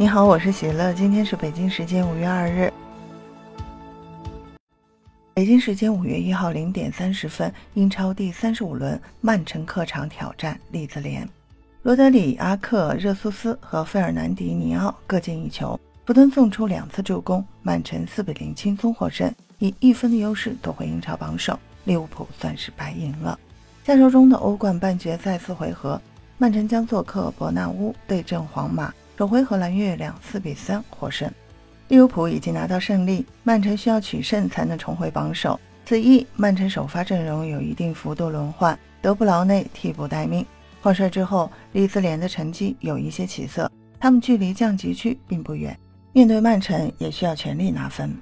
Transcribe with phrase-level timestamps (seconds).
[0.00, 2.72] 你好，我是喜乐，今天是北京时间五月二日。
[5.34, 11.28] 北京时间五月一号零点三十分，英超第三十五轮，曼城客场挑战利兹联，
[11.82, 15.76] 罗德里、阿克、热苏斯和费尔南迪尼奥各进一球，
[16.06, 23.36] 福登送出两次助攻，曼城四比零轻松获胜，以一分的优势夺回英超榜首，利物浦算是白赢了。
[23.84, 26.00] 下周中的欧冠半决赛四回合，
[26.36, 28.94] 曼城将做客伯纳乌对阵皇马。
[29.18, 31.28] 首回合蓝月亮四比三获胜，
[31.88, 35.58] 利物浦已经拿到胜利，曼城需要取胜才能重回榜首。
[35.84, 40.46] 此役曼城首发阵容有一定幅度轮换，德布劳内替补待命。
[40.80, 43.68] 换帅之后，利兹联的成绩有一些起色，
[43.98, 45.76] 他们距离降级区并不远。
[46.12, 48.16] 面对曼城也需要全力拿分。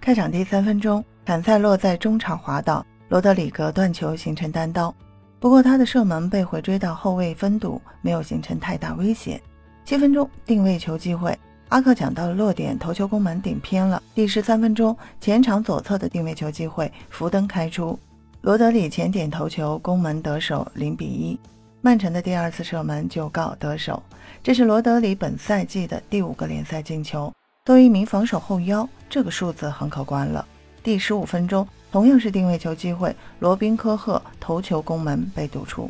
[0.00, 4.94] 开场第三分钟，坎塞洛在中场滑倒，罗德里格断球形成单刀，
[5.40, 9.42] 不过他的射门被回追到后卫封堵，没有形成太大威胁。
[9.86, 14.02] 七分钟定位球机会，阿克抢到了落点，头球攻门顶偏了。
[14.16, 17.96] 第十三分钟前场左侧的定位球机会，福登开出，
[18.40, 21.38] 罗德里前点头球攻门得手，零比一。
[21.82, 24.02] 曼城的第二次射门就告得手，
[24.42, 27.32] 这是罗德里本赛季的第五个联赛进球，
[27.64, 30.44] 作为一名防守后腰，这个数字很可观了。
[30.82, 35.88] 第十五分钟同样是定位球机会，罗宾科赫头球攻门被堵出。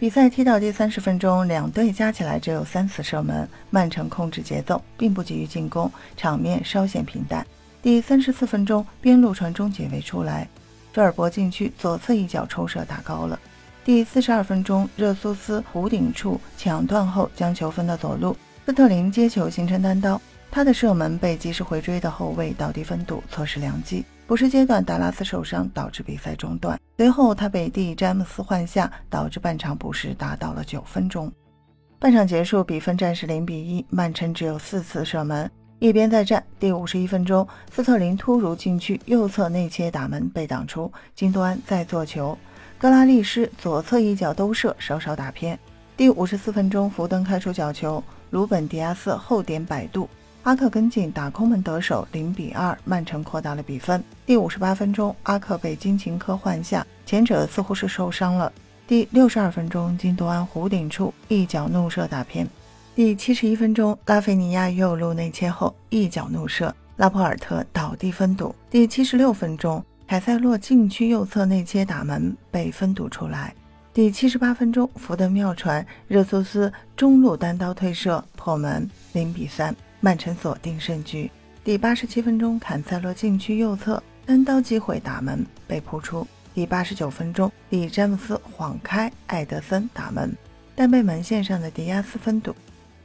[0.00, 7.46] 比赛踢到第三十分钟，两队加起来只有三次射门，曼城控制节奏，并不急于进攻，场面稍显平淡。
[7.82, 10.48] 第三十四分钟，边路传中解围出来，
[10.94, 13.38] 菲尔伯禁区左侧一脚抽射打高了。
[13.84, 18.34] 第四十二分钟，热苏斯弧顶处抢断后将球分到左路，
[18.64, 20.18] 斯特林接球形成单刀，
[20.50, 24.02] 他的射门被及时回追的后卫倒地分堵，错失良机。
[24.30, 31.32] 补时阶段，达拉斯受伤导致比赛中断，随后他被蒂詹姆斯换下，导致半场补时达到了九分钟。
[31.98, 36.40] 半场结束，比分战是零比一，曼城只有四次射门，一边再战。
[36.60, 42.38] 第五十一分钟，斯特林突入禁区右侧内切打门被挡出，金多安再做球，
[42.78, 45.58] 格拉利什左侧一脚兜射稍稍打偏。
[45.96, 50.08] 第五十四分钟，福登开出角球，鲁本迪亚斯后点摆渡。
[50.42, 54.02] 阿克跟进打空门得手，零比二，曼城扩大了比分。
[54.24, 58.50] 第五十八分钟，阿克被金琴科换下，前者似乎是受伤了。
[58.86, 62.48] 第六十二分钟，金多安弧顶处一脚怒射打偏。
[62.94, 68.54] 第七十一分钟，拉菲尼亚右路内切后一脚怒射，拉波尔特倒地分堵。
[68.70, 73.54] 第七十六分钟，凯塞洛禁区右侧内切打门被分堵出来。
[73.92, 79.74] 第七十八分钟，福德妙传，热苏斯中路单刀推射破门，零比三。
[80.00, 81.30] 曼城锁定胜局。
[81.62, 86.26] 第八十七分钟，坎塞洛禁区右侧单刀机会打门被扑出。
[86.54, 90.34] 第八十九分钟，里詹姆斯晃开艾德森打门，
[90.74, 92.54] 但被门线上的迪亚斯封堵。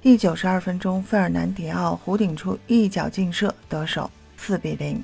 [0.02, 5.04] 第九十二分钟，费尔南迪奥弧顶处一脚劲射得手，四比零。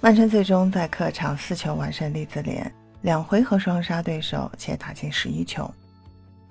[0.00, 2.70] 曼城最终在客场四球完胜利兹联，
[3.02, 5.72] 两回合双杀对手，且打进十一球。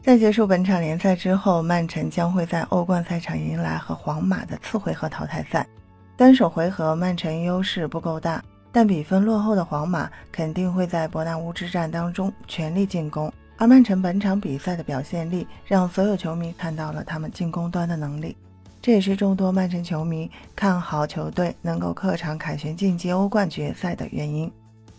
[0.07, 5.68] 在结束本场联赛之后，曼城将会在欧冠赛场迎来和皇马的次回合淘汰赛。
[6.16, 8.41] 单手回合曼城优势不够大，
[8.72, 13.29] 但比分落后的皇马肯定会在伯纳乌之战当中全力进攻。
[13.57, 18.34] 而曼城本场比赛的表现力让所有球迷看到了他们进攻端的能力，
[18.81, 24.50] 这也是众多曼城球迷看好球队能够客场凯旋晋级欧冠决赛的原因。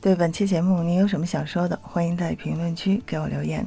[0.02, 1.78] 对本期节目，你有什么想说的？
[1.80, 3.66] 欢迎在评论区给我留言。